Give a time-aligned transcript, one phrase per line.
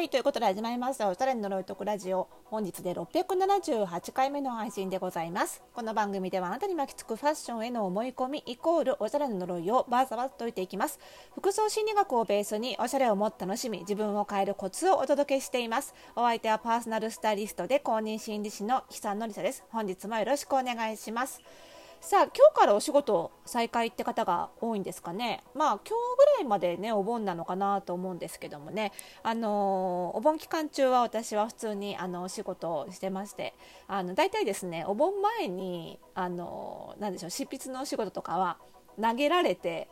[0.00, 2.26] はいということで始まりましたおしゃれの呪いとくラジオ。
[2.46, 5.62] 本日で678回目の配信でございます。
[5.74, 10.98] この番組ではあなたに巻きつくファッションへの思い込みイコールおしゃれの呪いをバーサバと解いていきます。
[11.34, 15.94] 服装心理学をベースにおしゃれをもっと楽しみ自分を変えるコツをお届けしています。
[16.16, 19.64] お相手はパーソナルスタイリストで公認心理師の久野里沙です。
[19.68, 21.42] 本日もよろしくお願いします。
[22.00, 25.44] さあ今日からお仕事再開って方が多いんですかね。
[25.54, 28.92] まあ今日ぐらいまでねお盆なのかなと思うんですけどもね。
[29.22, 33.54] あのー、お盆期間中は私は普通にあのお仕事をしてまして。
[33.86, 38.56] あの大体ですねお盆前にあのー、でしょう執筆のお仕事とかは
[39.00, 39.88] 投げられて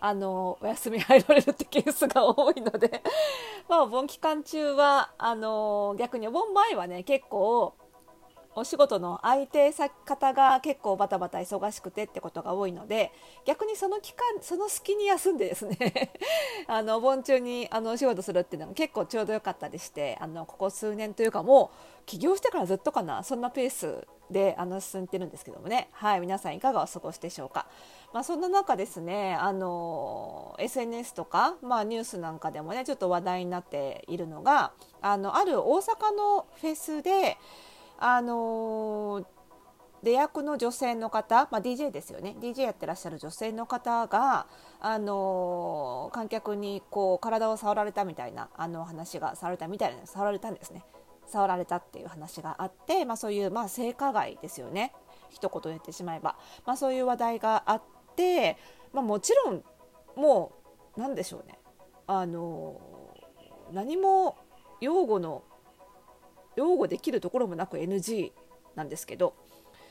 [0.00, 3.02] あのお休み入られるってケースが多いので。
[3.68, 7.74] まあお盆期間中はあの逆にお盆前はね結構
[8.54, 13.12] お仕事の相手方が結構バタバタ忙しくてってことが多いので
[13.44, 16.12] 逆にその期間その隙に休んでですね
[16.66, 21.70] あのお盆中にあのお仕事するっていうのも結構ちょうど良かったりしてあのここ数年というかも
[22.02, 27.66] う起業してからずっとかなそんなペースであの進んでるんですけどもねはい皆さんいかがお過ごしでしょうか。
[28.12, 37.36] まあ、そんな中ですねあの SNS とか、まあ、ニュースなんかでもねちょっと話題になっているのがあのある大阪のフェスで
[37.98, 39.26] あの
[40.02, 42.36] 出役の女性の方、まあ、DJ ですよね。
[42.40, 44.46] DJ やってらっしゃる女性の方が、
[44.80, 50.84] あの観客にこう体を触られたみたいなあの話が触られたみたいな触られたんですね。
[51.26, 54.92] 触られたっていう話があって、まあ、そういう、まあ、性加害ですよね。
[55.30, 57.82] 一言言ってしまえば、まあ、そういう話題があっ
[58.16, 58.56] て、
[58.92, 59.64] まあ、もちろん
[60.16, 60.52] も
[60.96, 61.58] う何でしょうね。
[62.06, 62.80] あの
[63.72, 64.36] 何も
[64.80, 65.42] 擁護の
[66.58, 68.32] 擁護できるところもなく NG
[68.74, 69.34] なんですけど、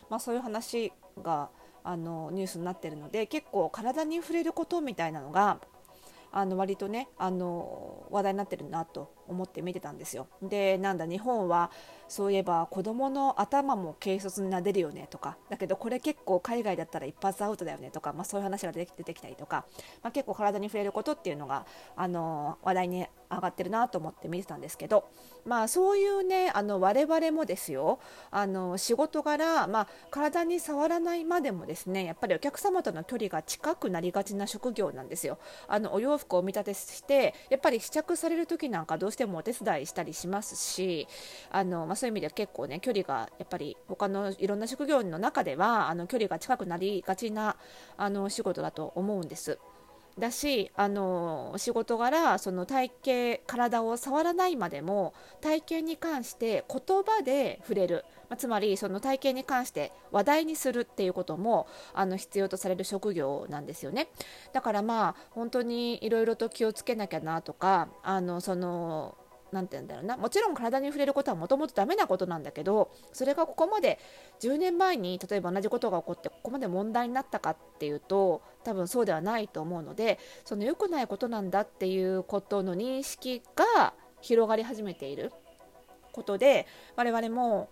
[0.10, 0.92] まあ、そういう話
[1.24, 1.50] が
[1.84, 5.60] あのニュースになってるので結構体に触れることみたいなのが
[6.32, 10.28] あの割とねあの話題になってるなと思って見てたんですよ。
[10.42, 11.72] でなんだ日本は
[12.10, 19.66] そういえば子どもの頭も軽率に撫でるよねとかだけどこれ結構海外だったら一発アウトだよねとか、まあ、そういう話が出てきたりとか、
[20.04, 21.66] まあ、結構体に触れることっていうのが
[21.96, 25.06] あの話題に上がってるなと思って見てたんですけど、
[25.46, 28.00] まあ、そういうねあの我々もですよ
[28.32, 35.38] あの仕事柄、まあ、体に触らないまでもですねやっぱりお客様との距離が近くなりがちな職業なんですよ。
[35.68, 41.08] あのお洋服を見立てしてやっぱり試着される時なんかどうしてもお手伝いしたりしますし
[41.52, 47.58] あの、まあ、そういう意味では結構ね距離がやっぱり他のいろんな職業の中ではあの距離が近くなりがちな
[47.98, 49.60] あの仕事だと思うんです。
[50.20, 64.10] だしあの仕事柄その体型体を触らないまでも体型に関して言葉で触れる、まあ、つまりその体型に関して話題にするっていうこともあの必要とされる職業なんですよね。
[64.54, 69.18] だからまあ本当にいろいろと気をつけなきゃなとかあのその
[69.52, 74.00] 何て言うんだろうなもちろん体に触れることはもともとダメなことなんだけどそれがここまで
[74.42, 85.32] 10年前に例えば同じことが起こってここまで問題になったかっていうと多分そうではないと思うのでその良くないことなんだっていうことの認識が広がり始めている
[86.12, 86.66] ことで
[86.96, 87.70] 我々も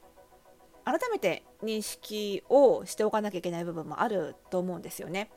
[0.86, 5.32] 改めて認識をしておかなきゃいけない部分もあると思うんですよね。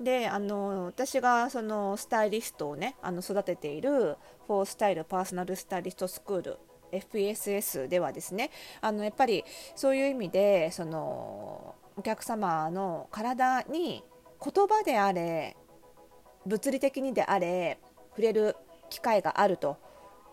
[0.00, 4.16] であの私がそのスタイリストをねあの育てている
[4.46, 6.58] フォースタイルパーソナルスタイリストスクール
[6.92, 8.50] FPSS ではですね
[8.80, 9.44] あのやっぱり
[9.74, 14.02] そういう意味でそのお客様の体に
[14.42, 15.56] 言葉であれ
[16.46, 17.78] 物理的にであれ
[18.10, 18.56] 触れる
[18.90, 19.78] 機会があると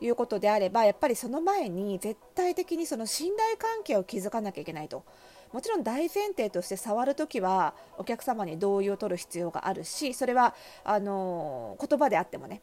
[0.02, 5.06] いうことであればやっぱりその前に絶対的にその信頼関係を築かなきゃいけないと。
[5.54, 12.62] もちろん大前提として触るときはお客様に同意を取る必要があるしそれはあの言葉であってもね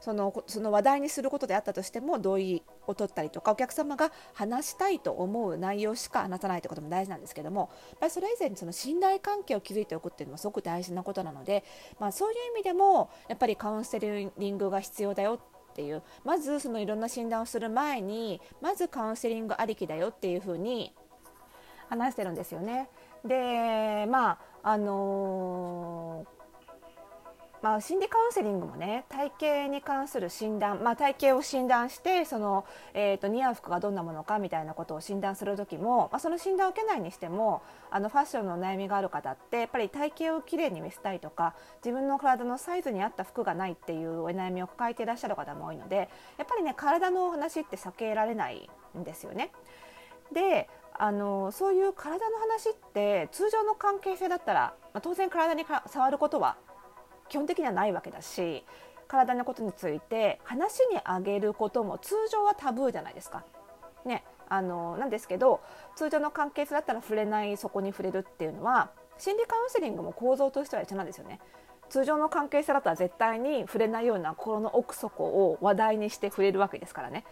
[0.00, 11.64] そのその話題にすることであったとしても同意を取ったりとかお客様が話したいと思う内容しか話さないということも大事なんですけどもやっぱりそれ以前にその信頼関係を築いておくっていうのもすごく大事なことなので、
[11.98, 15.40] まあ、そういう意味でもやっぱりカウンセリングが必要だよ
[15.70, 20.94] っていうまずそのいろんな診断をする前にまずカウンセリングありきだよっていうふうに
[21.88, 22.88] 話してるんですよね。
[23.24, 26.36] でまああのー
[27.66, 29.32] ま、心理カウンセリングもね体
[29.64, 41.54] 型に関する診断、まあ、体型を診断してその、えーと、似合う服がどんなものかみたいなことを診断する時も、まあ、その診断を受けないにしてもあのファッションの悩みがある方ってやっぱり体型をきれいに見せたいとか
[41.84, 46.08] 自分の体のサイズに合った服がないっていうお悩みを抱えていらっしゃる方も多いので
[46.38, 49.50] やっぱりね体の話って避けられないんですよね。
[50.32, 50.68] で
[50.98, 56.56] あのそういう体の話って通常の関係性だったら、まあ、当然体に触ることは
[57.28, 58.64] 基本的にはないわけだし
[59.08, 63.44] 体のことについて話にあげることも通常はタブーじゃないですか。
[64.04, 65.60] ね、あのなんですけど
[65.96, 71.40] 通常の関係性だったら触れないそこに触れるっていうのは心理カウンセリングも構造としては一緒なんですよね。
[71.88, 77.24] 通常の関係性だったら絶対に触れないような心の奥底を話題にして触れるわけですからね。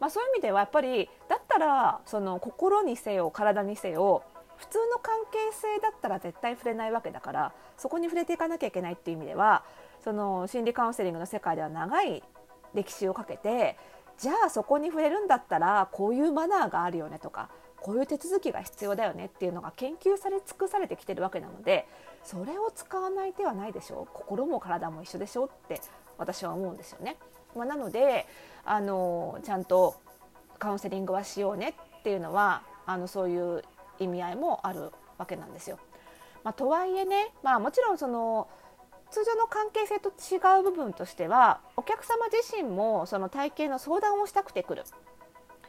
[0.00, 4.24] まあ、そういう意味ではやっぱりだったらその心にせよ体にせよ
[4.56, 9.64] 普通の関係性だったら絶対触れないわけだからそこに触れていかなきゃいけないっていう意味では
[10.02, 12.22] その心理カウンセリングの世界では長い
[12.74, 13.76] 歴史をかけて
[14.18, 17.48] じゃあそこに触れるんだったらこういうマナーがあるよねとか
[17.80, 21.86] こういう手続きが必要だよねっていうのが研究され尽くされてきてるわけなので
[22.22, 25.80] それを使わない手はないでしょう心も体も一緒でしょって
[26.18, 27.16] 私は思うんですよね。
[27.54, 28.26] まあ、なので
[28.64, 29.94] あのちゃんと
[30.58, 33.62] カウンセリングはしようねっていうのはあのそういう
[33.98, 35.78] 意味合いもあるわけなんですよ。
[36.42, 38.48] まあ、とはいえね、まあ、もちろんその
[39.10, 44.84] 通常の関係性と違う部分としてはお客様自身もその体型の相談をしたくてくる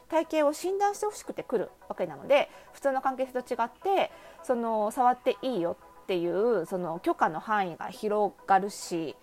[0.08, 4.12] 体型を診断してほしくてくるわけなので普通の関係性と違って
[4.44, 9.16] その触っていいよっていうその許可の範囲が広がるし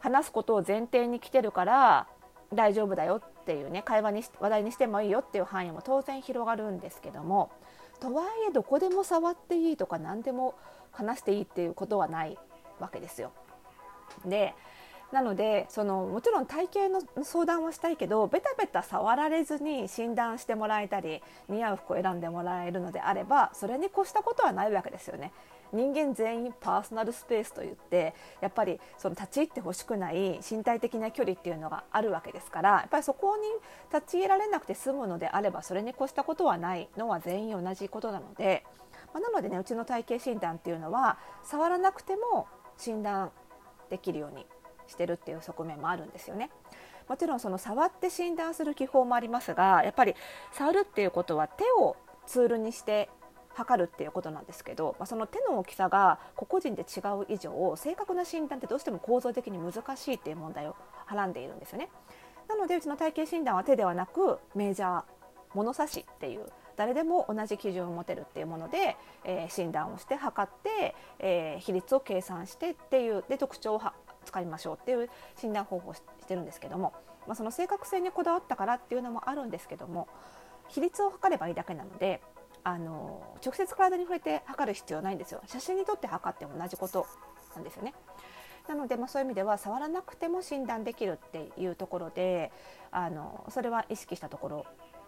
[0.00, 2.06] 話すことを前提に来てるから
[2.52, 7.50] 大丈夫だよっていうね会話に話題にしてもいいよっていう範囲も当然広がるんですけども
[8.00, 10.54] とはいえどこでも触っていいとか何でも
[10.92, 12.38] 話していいっていうことはない
[12.78, 13.32] わけですよ。
[14.24, 14.54] で
[15.12, 25.32] なのでそのもちろん体型の相談をしたいけどベタベタ触られずに診断してもらえたり似合う服を選んでもらえるのであればそれに越したことはないわけですよね。
[25.72, 33.42] 人間全員パーソナルスペースといってやっぱりその立ち入ってほしくない身体的な距離っていうのがあるわけですからやっぱりそこに
[33.92, 38.64] 立ち入られなくて済むのであればそれに越したことはないのは全員同じことなので、
[39.12, 42.46] まあ、なのでねうちの体型診断っていうのは触らなくても
[42.78, 43.30] 診断
[43.90, 44.46] できるように
[44.88, 46.50] してるっていう側面もあるんですよね。
[47.08, 50.14] もちろんその触って診断する技法もありますがやっぱり
[50.52, 51.96] 触るっていうことは手を
[52.26, 53.08] ツールにして
[53.54, 60.76] 測るっていうことなんですけど、まあ、その手の大きさが個々人で違う以上正確な診断ってどうしても構造的に難しいっていう問題を
[61.06, 61.88] はらんでいるんですよね。
[62.48, 65.02] なのでうちの体型診断は手ではなくメジャー
[65.54, 66.46] 物差しっていう
[66.76, 73.82] 誰でも同じ基準を持てるっていうもので、えー、診断をして測って、えー、比率を計算してっていうで特徴を
[74.28, 76.92] 使いましょうっていう診断方法をしてるんですけども、
[77.26, 80.08] まあ、その正確性にこだわったからっていうのもあるんですけども
[80.68, 82.20] 比率を測ればいいだけなので
[82.62, 87.06] あの直接体に触れて測る必要ないんですよ写真に撮って測っても同じこと
[87.54, 87.94] なんですよね。
[88.68, 92.52] なので、まあ、そういう意味では触らなくても診断できるっていうところで
[92.90, 94.66] あのそれは意識したところ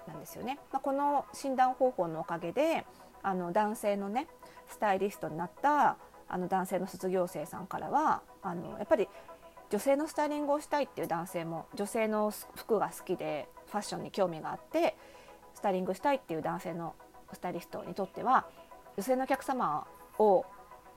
[0.08, 0.58] なんですよね。
[0.72, 2.86] まあ、この診断方法のおかげで
[3.22, 4.28] あの男性のね
[4.66, 9.08] スタイリストになったあの男性の卒業生さんからはあのやっぱり
[9.70, 14.96] 女性のスタイリングをしたいっていう男性も女性の服が好きでファッションに興味があって
[15.54, 16.94] スタイリングしたいっていう男性の
[17.32, 18.46] スタイリストにとっては
[18.96, 19.86] 女性のお客様
[20.18, 20.44] を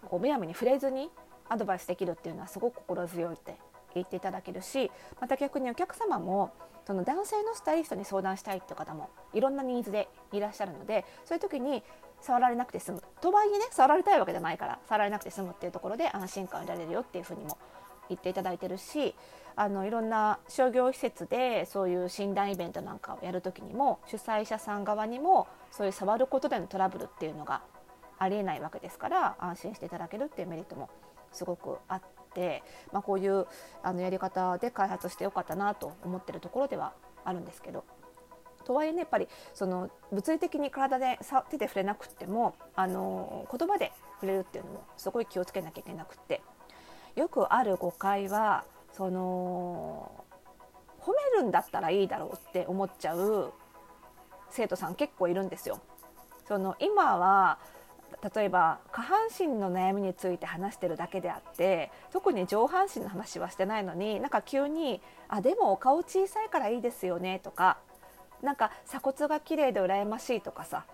[0.10, 1.10] こうむやみに触れずに
[1.50, 3.56] アドバイスできるっていうのはすごく心強いって
[3.94, 4.92] 言っていただけるし
[5.22, 6.51] また逆にお客様も
[6.86, 11.84] その男性のスタイリストに相談したいっていう方もいろんなニーズでいらっしゃるのでそういう時に
[12.24, 17.57] 触られなくて済むとはいえね触られたいわけじゃないから触られなくて済むっていうところで安心感を得られるよっていうふうにも
[18.09, 19.14] 言っていただいてるし
[19.56, 27.62] あのいろんな商業施設でそういう診断イベントなんかをやる時にも主催者さん側にもそういう触ることでのトラブルっていうのが
[28.18, 30.90] ありえないわけですから安心していただけるっていうメリットも
[31.31, 32.02] すごくあっ
[32.33, 33.45] て、まあ、こういう
[33.83, 36.94] あのやり方で開発してよかったなと思ってるところでは
[37.26, 37.83] あるんですけど。
[38.64, 46.42] とはいえねやっぱりその物理的に体で手で触れなくてもあの言葉で触れるっていうのもすごい気をつけなきゃいけなくって
[47.16, 50.26] よくある誤解はその
[51.00, 53.54] 褒めるんだったらいいだろうって思っちゃう
[54.50, 55.80] 生徒さん結構いるんですよ。
[56.48, 57.58] その今は
[58.36, 67.78] 例えば下半身の悩みについて話してるだけであって特に上半身の話はしてないのになんか急に「あでもお顔小さいからいいですよね」とか
[68.44, 70.85] 「なんか鎖骨が綺麗で羨ましい」とかさ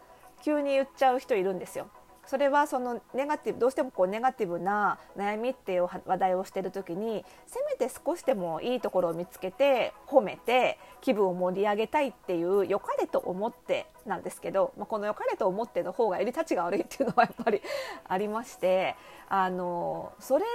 [0.42, 1.90] 急に言っちゃう人いるんですよ。
[2.30, 17.64] それはそのネガティブどうしてもこうネガティブな悩みっていう話題をしてる時にせめて少しでもいいところを見つけて褒めて気分を盛り上げたいっていう良かれと思ってなんですけど、まあ、この良かれと思っての方がよりたちが悪いっていうのはやっぱり
[18.08, 18.96] ありまして
[19.28, 20.50] あのそれが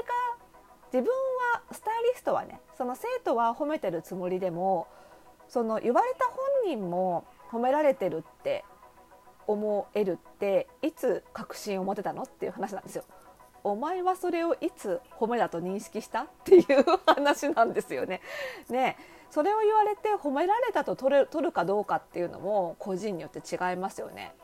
[0.92, 1.10] 自分
[1.52, 4.86] はスタイリストはねその生徒は褒めてるつもりでも
[5.48, 6.36] その言われた本
[6.66, 8.64] 人も褒められてるって
[9.46, 13.04] 思えるっていつ確信を持てたのっていう話なんですよ。
[13.62, 16.64] お前はそれをいつ褒めだと認識したっていう
[17.06, 18.20] 話なんですよね。
[18.68, 18.96] ね
[19.30, 24.34] それを言われて褒められたと取る取るかどうかっていうのも個人によって違いますよね。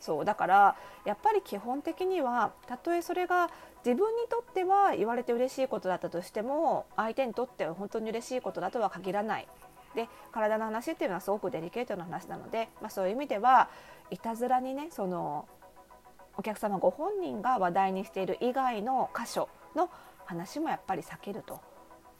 [0.00, 3.50] そうだからやっぱり基本的にはたとえそれが
[3.84, 9.48] 自分にとっては言われて嬉しいことだったとしても相手にとっては本当に嬉しいことだとは限らない
[9.94, 13.68] で体の話っていうのはすごくデリケートな話なので、まあ、そういう意味では
[14.10, 15.48] いたずらにねその
[16.36, 19.90] お客様ご本人が話題にしている以外の箇所の
[20.24, 21.60] 話もやっぱり避けると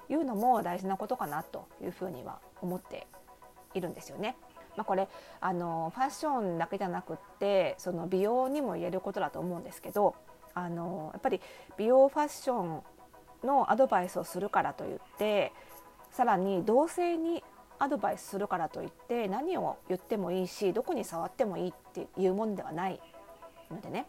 [0.09, 3.07] いうのも大事なことかなというふうには思って
[3.75, 4.37] いるんですよね。
[4.77, 5.09] まあ、これ
[5.41, 10.15] あのファッションだけじゃなくってその美容にも言えることだと思うんですけど
[10.55, 11.41] あのやっぱり
[11.77, 12.83] 美容ファッション
[13.45, 15.53] のアドバイスをするからといって
[16.11, 17.43] さらに同性に
[17.83, 23.01] アドバイスするからといって何を言ってもいいしどこに触ってもいいっていうものではない
[23.73, 24.07] のでね。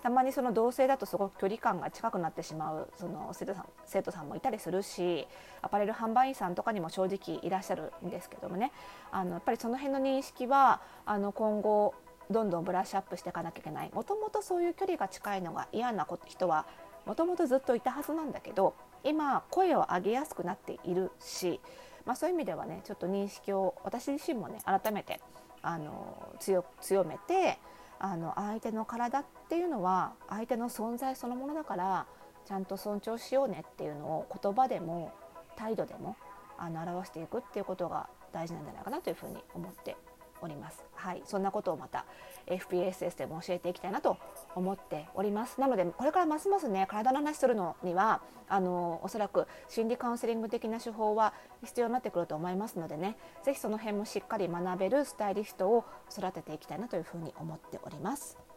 [0.00, 5.26] たまにその同性だとすごく距離感が近くなってしまうその生徒さん生徒さんもいたりするし
[5.60, 8.70] アパレル販売員さんとかにも正直いらっしゃるんですけどもね。
[9.10, 11.94] あのやっぱりその辺の認識はあの今後
[12.30, 13.90] どんどんブラッシュアップしていかなきゃいけない。
[13.92, 16.66] もともとそういう距離が近いのが嫌な人は
[17.04, 21.60] もともとずっといたはずなんだけど今声を上げやすくなっているし、
[22.08, 25.20] まあ、そういう意味ではねちょっと認識を私自身もね改めて
[25.60, 26.64] あの強
[27.04, 27.58] めて
[27.98, 32.06] あの相手の体っていうのは相手の存在そのものだから
[32.46, 35.12] ちゃんと尊重しようねっていうのを言葉でも
[35.56, 36.16] 態度でも
[36.56, 39.94] あの表していくっていうことが大事なんじゃないかなというふうに思って
[40.40, 40.84] おります。
[40.94, 42.04] はい、そんなことをまた
[42.46, 44.16] FPSS でも教えていきたいなと
[44.54, 45.60] 思っております。
[45.60, 58.47] なのでこれからますますね体の話するのにはあのおそらく心理カウンセリング的な手法は必要になってくると思いますのでね、是非その辺もしっかり学べるスタイリストを育てていきたいなというふうに思っております。